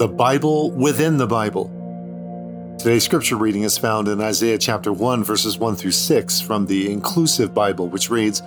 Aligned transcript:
the 0.00 0.08
Bible 0.08 0.70
within 0.70 1.18
the 1.18 1.26
Bible. 1.26 1.70
Today's 2.78 3.04
scripture 3.04 3.36
reading 3.36 3.64
is 3.64 3.76
found 3.76 4.08
in 4.08 4.18
Isaiah 4.18 4.56
chapter 4.56 4.94
1, 4.94 5.22
verses 5.22 5.58
1 5.58 5.76
through 5.76 5.90
6 5.90 6.40
from 6.40 6.64
the 6.64 6.90
Inclusive 6.90 7.52
Bible, 7.52 7.86
which 7.86 8.08
reads 8.08 8.40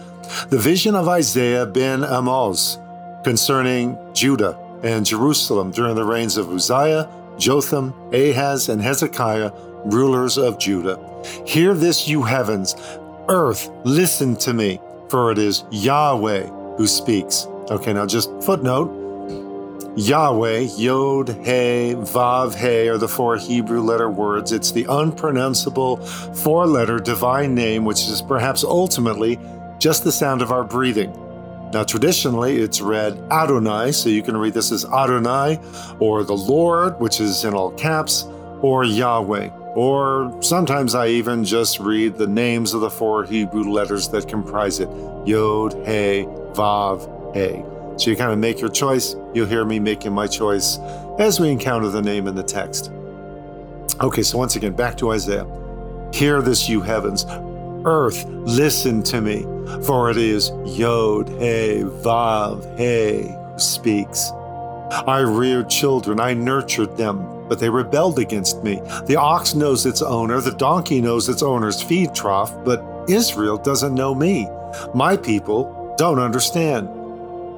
The 0.50 0.58
vision 0.58 0.96
of 0.96 1.08
Isaiah 1.08 1.68
ben 1.68 2.04
Amoz 2.04 2.80
concerning 3.24 3.96
Judah 4.16 4.58
and 4.82 5.06
Jerusalem 5.06 5.70
during 5.70 5.94
the 5.94 6.04
reigns 6.04 6.38
of 6.38 6.50
Uzziah, 6.50 7.08
Jotham, 7.38 7.94
Ahaz, 8.12 8.70
and 8.70 8.82
Hezekiah, 8.82 9.52
rulers 9.86 10.40
of 10.40 10.58
Judah. 10.58 10.98
Hear 11.46 11.76
this, 11.76 12.08
you 12.08 12.24
heavens, 12.24 12.76
earth, 13.30 13.70
listen 13.84 14.36
to 14.38 14.56
me, 14.56 14.80
for 15.08 15.32
it 15.32 15.38
is 15.38 15.66
Yahweh 15.70 16.48
who 16.78 16.88
speaks. 16.88 17.46
Okay, 17.70 17.94
now 17.94 18.08
just 18.08 18.32
footnote 18.42 19.03
Yahweh, 19.96 20.70
Yod, 20.76 21.30
He, 21.30 21.94
Vav, 21.94 22.56
He 22.56 22.90
are 22.90 22.98
the 22.98 23.08
four 23.08 23.38
Hebrew 23.38 23.82
letter 23.82 24.10
words. 24.10 24.52
It's 24.52 24.72
the 24.72 24.88
unpronounceable 24.90 25.98
four 25.98 26.66
letter 26.66 26.98
divine 26.98 27.54
name, 27.54 27.86
which 27.86 28.08
is 28.08 28.20
perhaps 28.22 28.64
ultimately 28.64 29.38
just 29.78 30.04
the 30.04 30.12
sound 30.12 30.42
of 30.42 30.52
our 30.52 30.64
breathing. 30.64 31.12
Now, 31.72 31.84
traditionally, 31.84 32.58
it's 32.58 32.82
read 32.82 33.20
Adonai, 33.32 33.92
so 33.92 34.10
you 34.10 34.24
can 34.24 34.36
read 34.36 34.56
this 34.56 34.72
as 34.72 34.84
Adonai, 34.86 35.60
or 36.00 36.24
the 36.24 36.36
Lord, 36.36 37.00
which 37.00 37.20
is 37.20 37.46
in 37.46 37.54
all 37.54 37.72
caps, 37.72 38.24
or 38.62 38.84
Yahweh. 38.84 39.50
Or 39.76 40.36
sometimes 40.42 40.96
I 40.96 41.10
even 41.10 41.46
just 41.46 41.80
read 41.80 42.16
the 42.16 42.28
names 42.28 42.74
of 42.74 42.82
the 42.82 42.90
four 42.90 43.26
Hebrew 43.26 43.64
letters 43.64 44.10
that 44.10 44.28
comprise 44.28 44.80
it 44.80 44.90
Yod, 45.26 45.74
He, 45.86 46.26
Vav, 46.54 47.36
He. 47.36 47.64
So 47.98 48.10
you 48.10 48.16
kind 48.16 48.32
of 48.32 48.40
make 48.40 48.60
your 48.60 48.70
choice. 48.70 49.16
You'll 49.34 49.48
hear 49.48 49.66
me 49.66 49.80
making 49.80 50.14
my 50.14 50.28
choice 50.28 50.80
as 51.20 51.40
we 51.40 51.50
encounter 51.50 51.90
the 51.90 52.02
name 52.02 52.28
in 52.28 52.36
the 52.36 52.44
text. 52.44 52.92
Okay, 54.02 54.24
so 54.24 54.38
once 54.38 54.56
again, 54.56 54.74
back 54.74 54.98
to 54.98 55.12
Isaiah. 55.12 55.48
Hear 56.14 56.42
this, 56.42 56.68
you 56.68 56.82
heavens. 56.82 57.26
Earth, 57.86 58.26
listen 58.28 59.04
to 59.04 59.22
me 59.22 59.46
for 59.86 60.10
it 60.10 60.18
is 60.18 60.52
Yod, 60.66 61.30
He, 61.30 61.84
Vav, 62.04 62.78
He 62.78 63.30
who 63.30 63.60
speaks. 63.60 64.32
I 65.08 65.20
reared 65.20 65.70
children, 65.70 66.20
I 66.20 66.34
nurtured 66.34 66.96
them, 66.98 67.48
but 67.48 67.60
they 67.60 67.70
rebelled 67.70 68.20
against 68.20 68.64
me. 68.64 68.82
The 69.06 69.16
ox 69.16 69.56
knows 69.56 69.86
its 69.86 70.02
owner, 70.02 70.40
the 70.42 70.52
donkey 70.52 71.02
knows 71.02 71.30
its 71.30 71.42
owner's 71.42 71.82
feed 71.82 72.14
trough, 72.14 72.54
but 72.64 72.84
Israel 73.10 73.58
doesn't 73.58 73.96
know 73.96 74.14
me. 74.14 74.48
My 74.94 75.18
people 75.18 75.96
don't 75.98 76.20
understand. 76.20 76.90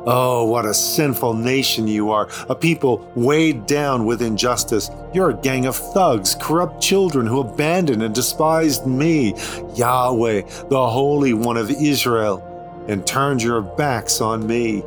Oh, 0.07 0.45
what 0.45 0.65
a 0.65 0.73
sinful 0.73 1.33
nation 1.33 1.87
you 1.87 2.11
are, 2.11 2.29
a 2.47 2.53
people 2.53 3.11
weighed 3.15 3.65
down 3.65 4.05
with 4.05 4.21
injustice. 4.21 4.91
You're 5.15 5.31
a 5.31 5.37
gang 5.37 5.65
of 5.65 5.75
thugs, 5.75 6.35
corrupt 6.39 6.79
children 6.79 7.25
who 7.25 7.39
abandoned 7.39 8.03
and 8.03 8.13
despised 8.13 8.85
me, 8.85 9.33
Yahweh, 9.73 10.41
the 10.69 10.89
Holy 10.89 11.33
One 11.33 11.57
of 11.57 11.71
Israel, 11.71 12.85
and 12.87 13.05
turned 13.07 13.41
your 13.41 13.61
backs 13.61 14.21
on 14.21 14.45
me. 14.45 14.81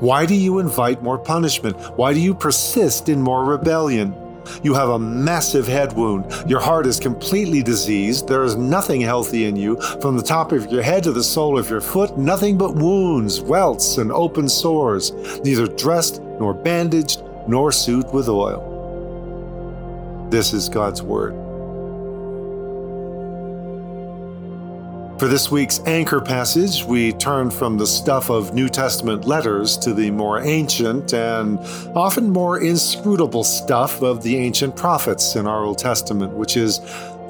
Why 0.00 0.24
do 0.24 0.34
you 0.34 0.58
invite 0.58 1.02
more 1.02 1.18
punishment? 1.18 1.76
Why 1.98 2.14
do 2.14 2.20
you 2.20 2.34
persist 2.34 3.10
in 3.10 3.20
more 3.20 3.44
rebellion? 3.44 4.14
You 4.62 4.74
have 4.74 4.88
a 4.90 4.98
massive 4.98 5.66
head 5.66 5.92
wound. 5.92 6.48
Your 6.48 6.60
heart 6.60 6.86
is 6.86 7.00
completely 7.00 7.62
diseased. 7.62 8.28
There 8.28 8.44
is 8.44 8.56
nothing 8.56 9.00
healthy 9.00 9.46
in 9.46 9.56
you. 9.56 9.80
From 10.00 10.16
the 10.16 10.22
top 10.22 10.52
of 10.52 10.70
your 10.70 10.82
head 10.82 11.02
to 11.04 11.12
the 11.12 11.22
sole 11.22 11.58
of 11.58 11.70
your 11.70 11.80
foot, 11.80 12.16
nothing 12.16 12.58
but 12.58 12.74
wounds, 12.74 13.40
welts, 13.40 13.98
and 13.98 14.10
open 14.12 14.48
sores, 14.48 15.12
neither 15.44 15.66
dressed 15.66 16.20
nor 16.40 16.54
bandaged 16.54 17.22
nor 17.46 17.72
soothed 17.72 18.12
with 18.12 18.28
oil. 18.28 18.72
This 20.30 20.52
is 20.52 20.68
God's 20.68 21.02
Word. 21.02 21.45
For 25.18 25.28
this 25.28 25.50
week's 25.50 25.80
anchor 25.86 26.20
passage, 26.20 26.84
we 26.84 27.14
turn 27.14 27.50
from 27.50 27.78
the 27.78 27.86
stuff 27.86 28.28
of 28.28 28.52
New 28.52 28.68
Testament 28.68 29.24
letters 29.24 29.78
to 29.78 29.94
the 29.94 30.10
more 30.10 30.40
ancient 30.40 31.14
and 31.14 31.58
often 31.96 32.28
more 32.28 32.60
inscrutable 32.60 33.42
stuff 33.42 34.02
of 34.02 34.22
the 34.22 34.36
ancient 34.36 34.76
prophets 34.76 35.34
in 35.34 35.46
our 35.46 35.64
Old 35.64 35.78
Testament, 35.78 36.34
which 36.34 36.58
is 36.58 36.80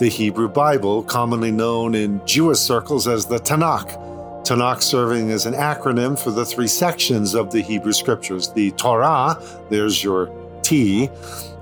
the 0.01 0.09
Hebrew 0.09 0.49
Bible, 0.49 1.05
commonly 1.05 1.53
known 1.53 1.95
in 1.95 2.21
Jewish 2.27 2.59
circles 2.59 3.07
as 3.07 3.27
the 3.27 3.39
Tanakh. 3.39 4.03
Tanakh 4.45 4.83
serving 4.83 5.31
as 5.31 5.47
an 5.47 5.55
acronym 5.55 6.19
for 6.19 6.33
the 6.33 6.45
three 6.45 6.69
sections 6.69 7.35
of 7.37 7.53
the 7.53 7.63
Hebrew 7.63 7.93
Scriptures 7.93 8.49
the 8.49 8.73
Torah, 8.73 9.41
there's 9.71 10.03
your 10.03 10.29
T. 10.63 11.09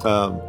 Um, 0.04 0.40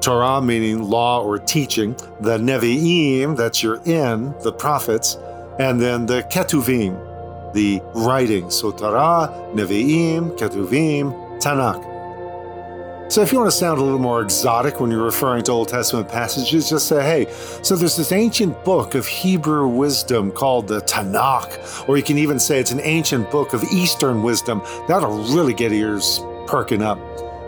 Torah 0.00 0.40
meaning 0.40 0.82
law 0.82 1.22
or 1.22 1.38
teaching, 1.38 1.94
the 2.20 2.38
Nevi'im, 2.38 3.36
that's 3.36 3.62
your 3.62 3.80
in, 3.84 4.34
the 4.42 4.52
prophets, 4.52 5.16
and 5.58 5.80
then 5.80 6.06
the 6.06 6.22
Ketuvim, 6.24 7.52
the 7.54 7.80
writings. 7.94 8.54
So 8.56 8.70
Torah, 8.70 9.28
Nevi'im, 9.54 10.36
Ketuvim, 10.38 11.40
Tanakh. 11.40 11.90
So 13.10 13.22
if 13.22 13.32
you 13.32 13.38
want 13.38 13.50
to 13.50 13.56
sound 13.56 13.80
a 13.80 13.82
little 13.82 13.98
more 13.98 14.22
exotic 14.22 14.78
when 14.78 14.88
you're 14.92 15.02
referring 15.02 15.42
to 15.44 15.50
Old 15.50 15.66
Testament 15.66 16.08
passages, 16.08 16.70
just 16.70 16.86
say, 16.86 17.02
hey, 17.02 17.32
so 17.60 17.74
there's 17.74 17.96
this 17.96 18.12
ancient 18.12 18.64
book 18.64 18.94
of 18.94 19.04
Hebrew 19.04 19.66
wisdom 19.66 20.30
called 20.30 20.68
the 20.68 20.80
Tanakh, 20.82 21.88
or 21.88 21.96
you 21.96 22.04
can 22.04 22.18
even 22.18 22.38
say 22.38 22.60
it's 22.60 22.70
an 22.70 22.78
ancient 22.84 23.28
book 23.32 23.52
of 23.52 23.64
Eastern 23.64 24.22
wisdom. 24.22 24.62
That'll 24.86 25.24
really 25.34 25.54
get 25.54 25.72
ears 25.72 26.20
perking 26.46 26.82
up. 26.82 27.00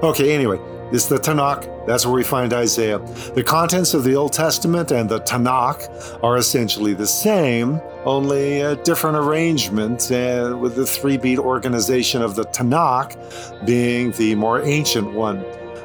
Okay, 0.03 0.35
anyway, 0.35 0.59
it's 0.93 1.07
the 1.07 1.17
Tanakh. 1.17 1.87
That's 1.87 2.05
where 2.05 2.15
we 2.15 2.23
find 2.23 2.53
Isaiah. 2.53 2.99
The 3.35 3.43
contents 3.43 3.95
of 3.95 4.05
the 4.05 4.15
Old 4.15 4.35
Testament 4.35 4.93
and 4.93 5.09
the 5.09 5.21
Tanakh 5.21 6.23
are 6.23 6.37
essentially 6.37 6.93
the 6.93 7.07
same, 7.07 7.81
only 8.05 8.61
a 8.61 8.77
different 8.77 9.17
arrangement, 9.17 10.13
uh, 10.13 10.57
with 10.61 10.77
the 10.77 10.85
three 10.85 11.17
beat 11.17 11.39
organization 11.39 12.21
of 12.21 12.35
the 12.35 12.45
Tanakh 12.45 13.17
being 13.65 14.13
the 14.13 14.35
more 14.35 14.61
ancient 14.63 15.13
one. 15.15 15.43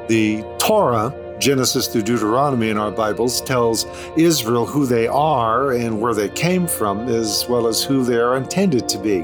The 0.09 0.43
Torah, 0.59 1.15
Genesis 1.39 1.87
through 1.87 2.03
Deuteronomy 2.03 2.69
in 2.69 2.77
our 2.77 2.91
Bibles, 2.91 3.41
tells 3.41 3.85
Israel 4.17 4.65
who 4.65 4.85
they 4.85 5.07
are 5.07 5.71
and 5.71 6.01
where 6.01 6.13
they 6.13 6.29
came 6.29 6.67
from, 6.67 7.07
as 7.07 7.45
well 7.47 7.67
as 7.67 7.81
who 7.81 8.03
they 8.03 8.17
are 8.17 8.35
intended 8.35 8.89
to 8.89 8.97
be. 8.97 9.19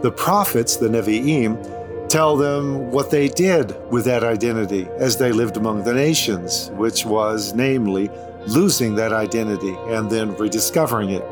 The 0.00 0.12
prophets, 0.16 0.76
the 0.76 0.88
Nevi'im, 0.88 1.77
tell 2.08 2.36
them 2.36 2.90
what 2.90 3.10
they 3.10 3.28
did 3.28 3.76
with 3.90 4.04
that 4.06 4.24
identity 4.24 4.88
as 4.98 5.16
they 5.16 5.32
lived 5.32 5.56
among 5.56 5.84
the 5.84 5.92
nations, 5.92 6.70
which 6.72 7.04
was, 7.04 7.54
namely, 7.54 8.10
losing 8.46 8.94
that 8.94 9.12
identity 9.12 9.76
and 9.88 10.10
then 10.10 10.34
rediscovering 10.36 11.10
it. 11.10 11.24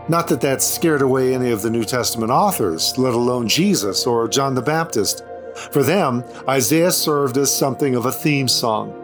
Not 0.10 0.27
that 0.27 0.42
that 0.42 0.62
scared 0.62 1.01
away 1.01 1.34
any 1.34 1.51
of 1.51 1.62
the 1.62 1.69
New 1.69 1.86
Testament 1.86 2.30
authors, 2.30 2.98
let 2.98 3.13
alone 3.13 3.48
Jesus 3.48 4.06
or 4.06 4.27
John 4.27 4.56
the 4.56 4.62
Baptist. 4.62 5.24
For 5.56 5.83
them, 5.83 6.24
Isaiah 6.48 6.92
served 6.92 7.38
as 7.38 7.56
something 7.56 7.95
of 7.95 8.06
a 8.06 8.12
theme 8.12 8.48
song. 8.48 8.98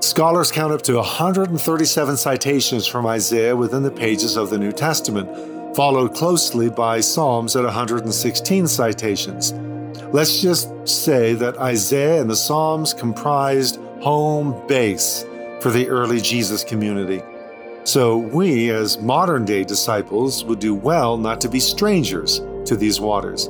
Scholars 0.00 0.50
count 0.50 0.72
up 0.72 0.82
to 0.82 0.96
137 0.96 2.16
citations 2.16 2.86
from 2.86 3.06
Isaiah 3.06 3.54
within 3.54 3.82
the 3.82 3.90
pages 3.90 4.36
of 4.36 4.50
the 4.50 4.58
New 4.58 4.72
Testament, 4.72 5.76
followed 5.76 6.14
closely 6.14 6.68
by 6.68 7.00
Psalms 7.00 7.54
at 7.54 7.64
116 7.64 8.66
citations. 8.66 9.52
Let's 10.12 10.42
just 10.42 10.88
say 10.88 11.34
that 11.34 11.56
Isaiah 11.58 12.20
and 12.20 12.28
the 12.28 12.36
Psalms 12.36 12.92
comprised 12.92 13.78
home 14.00 14.66
base 14.66 15.24
for 15.60 15.70
the 15.70 15.88
early 15.88 16.20
Jesus 16.20 16.64
community. 16.64 17.22
So 17.84 18.18
we, 18.18 18.70
as 18.70 18.98
modern 18.98 19.44
day 19.44 19.64
disciples, 19.64 20.44
would 20.44 20.58
do 20.58 20.74
well 20.74 21.16
not 21.16 21.40
to 21.42 21.48
be 21.48 21.60
strangers 21.60 22.40
to 22.64 22.76
these 22.76 23.00
waters 23.00 23.48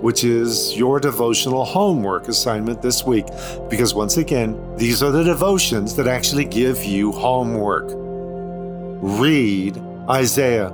which 0.00 0.24
is 0.24 0.76
your 0.76 1.00
devotional 1.00 1.64
homework 1.64 2.28
assignment 2.28 2.82
this 2.82 3.04
week. 3.04 3.26
Because 3.68 3.94
once 3.94 4.16
again, 4.16 4.76
these 4.76 5.02
are 5.02 5.10
the 5.10 5.22
devotions 5.22 5.94
that 5.96 6.06
actually 6.06 6.44
give 6.44 6.84
you 6.84 7.12
homework. 7.12 7.90
Read 9.02 9.78
Isaiah, 10.08 10.70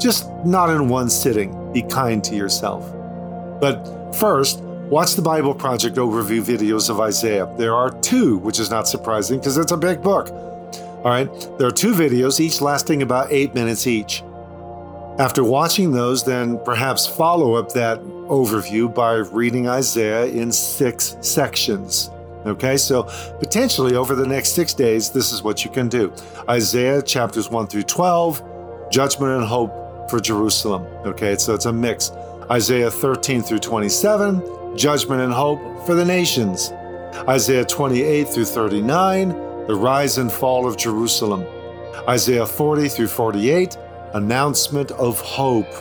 just 0.00 0.30
not 0.44 0.70
in 0.70 0.88
one 0.88 1.10
sitting. 1.10 1.72
Be 1.72 1.82
kind 1.82 2.22
to 2.24 2.34
yourself. 2.34 2.90
But 3.60 4.12
first, 4.14 4.60
watch 4.60 5.14
the 5.14 5.22
Bible 5.22 5.54
Project 5.54 5.96
overview 5.96 6.42
videos 6.42 6.90
of 6.90 7.00
Isaiah. 7.00 7.52
There 7.56 7.74
are 7.74 7.90
two, 8.00 8.38
which 8.38 8.58
is 8.58 8.70
not 8.70 8.88
surprising 8.88 9.38
because 9.38 9.56
it's 9.56 9.72
a 9.72 9.76
big 9.76 10.02
book. 10.02 10.30
All 10.30 11.10
right, 11.10 11.28
there 11.58 11.66
are 11.66 11.72
two 11.72 11.94
videos, 11.94 12.38
each 12.38 12.60
lasting 12.60 13.02
about 13.02 13.32
eight 13.32 13.54
minutes 13.54 13.86
each. 13.86 14.22
After 15.18 15.44
watching 15.44 15.92
those, 15.92 16.24
then 16.24 16.58
perhaps 16.64 17.06
follow 17.06 17.54
up 17.54 17.72
that 17.72 18.00
overview 18.28 18.92
by 18.92 19.14
reading 19.14 19.68
Isaiah 19.68 20.26
in 20.26 20.52
six 20.52 21.16
sections. 21.20 22.10
Okay, 22.44 22.76
so 22.76 23.04
potentially 23.38 23.94
over 23.94 24.14
the 24.14 24.26
next 24.26 24.52
six 24.52 24.74
days, 24.74 25.10
this 25.10 25.32
is 25.32 25.42
what 25.42 25.64
you 25.64 25.70
can 25.70 25.88
do 25.88 26.12
Isaiah 26.48 27.00
chapters 27.00 27.50
1 27.50 27.68
through 27.68 27.84
12, 27.84 28.90
judgment 28.90 29.32
and 29.32 29.44
hope 29.44 30.10
for 30.10 30.18
Jerusalem. 30.20 30.82
Okay, 31.06 31.36
so 31.36 31.54
it's 31.54 31.66
a 31.66 31.72
mix. 31.72 32.10
Isaiah 32.50 32.90
13 32.90 33.42
through 33.42 33.60
27, 33.60 34.76
judgment 34.76 35.22
and 35.22 35.32
hope 35.32 35.86
for 35.86 35.94
the 35.94 36.04
nations. 36.04 36.72
Isaiah 37.28 37.64
28 37.64 38.28
through 38.28 38.44
39, 38.46 39.28
the 39.66 39.74
rise 39.76 40.18
and 40.18 40.30
fall 40.30 40.66
of 40.66 40.76
Jerusalem. 40.76 41.46
Isaiah 42.08 42.46
40 42.46 42.88
through 42.88 43.06
48, 43.06 43.76
announcement 44.14 44.90
of 44.92 45.20
hope. 45.20 45.72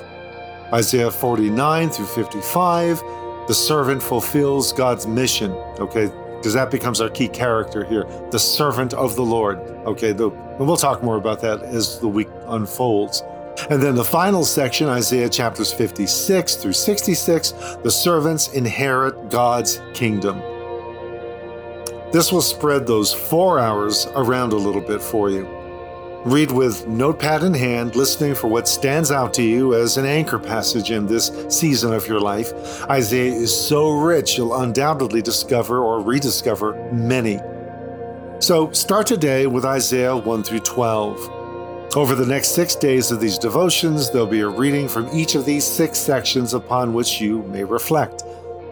Isaiah 0.73 1.11
49 1.11 1.89
through 1.89 2.05
55, 2.05 2.99
the 3.47 3.53
servant 3.53 4.01
fulfills 4.01 4.71
God's 4.71 5.05
mission, 5.05 5.51
okay? 5.79 6.09
Because 6.37 6.53
that 6.53 6.71
becomes 6.71 7.01
our 7.01 7.09
key 7.09 7.27
character 7.27 7.83
here, 7.83 8.05
the 8.31 8.39
servant 8.39 8.93
of 8.93 9.15
the 9.15 9.21
Lord, 9.21 9.59
okay? 9.85 10.13
The, 10.13 10.29
and 10.29 10.67
we'll 10.67 10.77
talk 10.77 11.03
more 11.03 11.17
about 11.17 11.41
that 11.41 11.61
as 11.61 11.99
the 11.99 12.07
week 12.07 12.29
unfolds. 12.47 13.23
And 13.69 13.83
then 13.83 13.95
the 13.95 14.03
final 14.03 14.45
section, 14.45 14.87
Isaiah 14.87 15.29
chapters 15.29 15.73
56 15.73 16.55
through 16.55 16.73
66, 16.73 17.51
the 17.83 17.91
servants 17.91 18.53
inherit 18.53 19.29
God's 19.29 19.81
kingdom. 19.93 20.39
This 22.11 22.31
will 22.31 22.41
spread 22.41 22.87
those 22.87 23.13
four 23.13 23.59
hours 23.59 24.07
around 24.15 24.53
a 24.53 24.57
little 24.57 24.81
bit 24.81 25.01
for 25.01 25.29
you. 25.29 25.60
Read 26.25 26.51
with 26.51 26.87
notepad 26.87 27.41
in 27.41 27.55
hand, 27.55 27.95
listening 27.95 28.35
for 28.35 28.47
what 28.47 28.67
stands 28.67 29.11
out 29.11 29.33
to 29.33 29.41
you 29.41 29.73
as 29.73 29.97
an 29.97 30.05
anchor 30.05 30.37
passage 30.37 30.91
in 30.91 31.07
this 31.07 31.31
season 31.49 31.93
of 31.93 32.07
your 32.07 32.19
life. 32.19 32.53
Isaiah 32.91 33.33
is 33.33 33.51
so 33.51 33.89
rich, 33.89 34.37
you'll 34.37 34.55
undoubtedly 34.55 35.23
discover 35.23 35.79
or 35.79 35.99
rediscover 35.99 36.75
many. 36.93 37.39
So 38.37 38.71
start 38.71 39.07
today 39.07 39.47
with 39.47 39.65
Isaiah 39.65 40.15
1 40.15 40.43
through 40.43 40.59
12. 40.59 41.95
Over 41.95 42.13
the 42.13 42.27
next 42.27 42.49
six 42.49 42.75
days 42.75 43.09
of 43.11 43.19
these 43.19 43.39
devotions, 43.39 44.11
there'll 44.11 44.27
be 44.27 44.41
a 44.41 44.47
reading 44.47 44.87
from 44.87 45.09
each 45.11 45.33
of 45.33 45.43
these 45.43 45.65
six 45.65 45.97
sections 45.97 46.53
upon 46.53 46.93
which 46.93 47.19
you 47.19 47.41
may 47.45 47.63
reflect, 47.63 48.21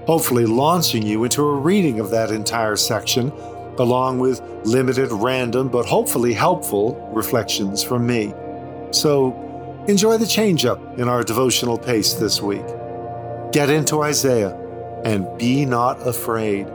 hopefully 0.05 0.45
launching 0.45 1.01
you 1.01 1.23
into 1.23 1.41
a 1.41 1.55
reading 1.55 1.99
of 1.99 2.11
that 2.11 2.29
entire 2.29 2.75
section 2.75 3.31
along 3.79 4.19
with 4.19 4.41
limited, 4.65 5.11
random, 5.11 5.69
but 5.69 5.85
hopefully 5.85 6.33
helpful 6.33 7.09
reflections 7.13 7.83
from 7.83 8.05
me. 8.05 8.33
So 8.91 9.83
enjoy 9.87 10.17
the 10.17 10.27
change 10.27 10.65
up 10.65 10.79
in 10.99 11.07
our 11.07 11.23
devotional 11.23 11.77
pace 11.77 12.13
this 12.13 12.41
week. 12.41 12.65
Get 13.51 13.69
into 13.69 14.01
Isaiah 14.01 14.55
and 15.03 15.25
be 15.37 15.65
not 15.65 16.05
afraid. 16.07 16.67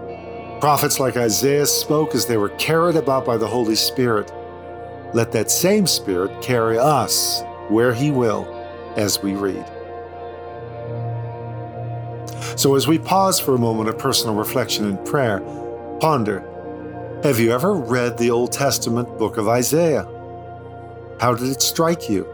Prophets 0.61 0.99
like 0.99 1.17
Isaiah 1.17 1.67
spoke 1.67 2.15
as 2.15 2.27
they 2.27 2.37
were 2.37 2.49
carried 2.51 2.97
about 2.97 3.25
by 3.25 3.37
the 3.37 3.47
Holy 3.47 3.75
Spirit. 3.75 4.33
Let 5.13 5.31
that 5.33 5.51
same 5.51 5.87
Spirit 5.87 6.43
carry 6.43 6.79
us 6.79 7.43
where 7.69 7.93
He 7.93 8.11
will 8.11 8.47
as 8.97 9.23
we 9.23 9.35
read. 9.35 9.65
So, 12.57 12.77
as 12.77 12.87
we 12.87 12.99
pause 12.99 13.41
for 13.41 13.55
a 13.55 13.59
moment 13.59 13.89
of 13.89 13.99
personal 13.99 14.35
reflection 14.35 14.87
and 14.87 15.05
prayer, 15.05 15.41
ponder 16.01 16.49
have 17.25 17.41
you 17.41 17.53
ever 17.53 17.73
read 17.73 18.19
the 18.19 18.31
Old 18.31 18.53
Testament 18.53 19.09
book 19.17 19.39
of 19.39 19.49
Isaiah? 19.49 20.07
How 21.19 21.35
did 21.35 21.49
it 21.49 21.63
strike 21.63 22.11
you? 22.11 22.29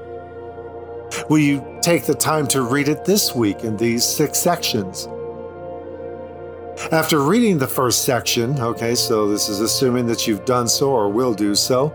Will 1.28 1.38
you 1.38 1.78
take 1.80 2.06
the 2.06 2.14
time 2.14 2.48
to 2.48 2.62
read 2.62 2.88
it 2.88 3.04
this 3.04 3.32
week 3.32 3.62
in 3.62 3.76
these 3.76 4.04
six 4.04 4.36
sections? 4.38 5.06
After 6.90 7.20
reading 7.20 7.56
the 7.56 7.68
first 7.68 8.04
section, 8.04 8.58
okay, 8.58 8.96
so 8.96 9.28
this 9.28 9.48
is 9.48 9.60
assuming 9.60 10.06
that 10.08 10.26
you've 10.26 10.44
done 10.44 10.66
so 10.66 10.90
or 10.90 11.08
will 11.08 11.34
do 11.34 11.54
so, 11.54 11.92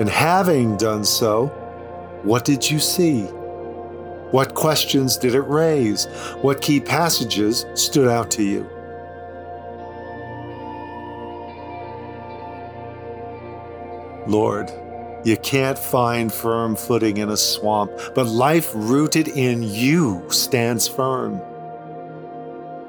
and 0.00 0.08
having 0.08 0.78
done 0.78 1.04
so, 1.04 1.48
what 2.22 2.46
did 2.46 2.70
you 2.70 2.78
see? 2.78 3.24
What 4.30 4.54
questions 4.54 5.18
did 5.18 5.34
it 5.34 5.42
raise? 5.42 6.06
What 6.40 6.62
key 6.62 6.80
passages 6.80 7.66
stood 7.74 8.08
out 8.08 8.30
to 8.30 8.42
you? 8.42 8.77
Lord, 14.28 14.70
you 15.24 15.38
can't 15.38 15.78
find 15.78 16.30
firm 16.30 16.76
footing 16.76 17.16
in 17.16 17.30
a 17.30 17.36
swamp, 17.36 17.90
but 18.14 18.26
life 18.26 18.70
rooted 18.74 19.26
in 19.26 19.62
you 19.62 20.22
stands 20.28 20.86
firm. 20.86 21.40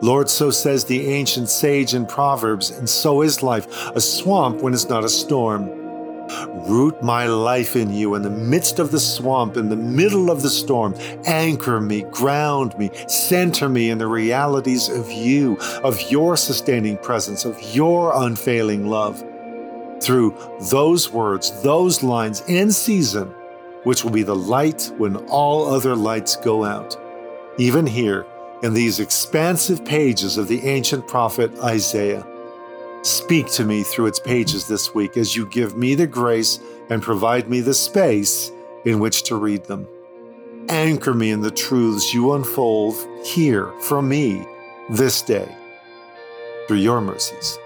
Lord, 0.02 0.30
so 0.30 0.52
says 0.52 0.84
the 0.84 1.08
ancient 1.08 1.48
sage 1.48 1.94
in 1.94 2.06
Proverbs, 2.06 2.72
and 2.72 2.90
so 2.90 3.22
is 3.22 3.42
life, 3.42 3.68
a 3.96 4.02
swamp 4.02 4.62
when 4.62 4.74
it's 4.74 4.90
not 4.90 5.06
a 5.06 5.10
storm. 5.10 5.70
Root 6.68 7.02
my 7.02 7.26
life 7.26 7.78
in 7.78 7.94
you 7.94 8.16
in 8.16 8.22
the 8.22 8.30
midst 8.30 8.78
of 8.78 8.92
the 8.92 9.00
swamp, 9.00 9.56
in 9.56 9.70
the 9.70 9.78
middle 9.78 10.30
of 10.30 10.42
the 10.42 10.50
storm. 10.50 10.94
Anchor 11.26 11.80
me, 11.80 12.02
ground 12.12 12.78
me, 12.78 12.92
center 13.08 13.70
me 13.70 13.90
in 13.90 13.98
the 13.98 14.08
realities 14.08 14.90
of 14.90 15.10
you, 15.10 15.58
of 15.86 16.12
your 16.12 16.36
sustaining 16.36 16.98
presence, 16.98 17.46
of 17.46 17.58
your 17.74 18.12
unfailing 18.24 18.88
love 18.88 19.24
through 20.02 20.36
those 20.70 21.12
words, 21.12 21.62
those 21.62 22.04
lines 22.04 22.42
in 22.48 22.72
season, 22.72 23.28
which 23.84 24.04
will 24.04 24.12
be 24.12 24.24
the 24.24 24.36
light 24.36 24.92
when 24.98 25.16
all 25.28 25.68
other 25.68 25.96
lights 25.96 26.36
go 26.36 26.64
out. 26.64 26.98
Even 27.58 27.86
here, 27.86 28.26
in 28.64 28.74
these 28.74 29.00
expansive 29.00 29.86
pages 29.86 30.38
of 30.38 30.48
the 30.48 30.62
ancient 30.68 31.08
prophet 31.08 31.52
Isaiah. 31.60 32.26
Speak 33.04 33.48
to 33.52 33.64
me 33.64 33.84
through 33.84 34.08
its 34.08 34.20
pages 34.20 34.68
this 34.68 34.94
week 34.94 35.16
as 35.16 35.36
you 35.36 35.46
give 35.46 35.78
me 35.78 35.96
the 35.96 36.08
grace 36.08 36.60
and 36.90 37.02
provide 37.02 37.50
me 37.50 37.62
the 37.62 37.74
space 37.74 38.52
in 38.86 39.00
which 39.00 39.24
to 39.24 39.36
read 39.36 39.64
them. 39.66 39.88
Anchor 40.68 41.14
me 41.14 41.32
in 41.32 41.42
the 41.42 41.52
truths 41.52 42.14
you 42.14 42.34
unfold 42.34 42.96
here 43.26 43.72
for 43.82 44.02
me 44.02 44.46
this 44.90 45.22
day 45.22 45.56
through 46.68 46.78
your 46.78 47.02
mercies. 47.02 47.58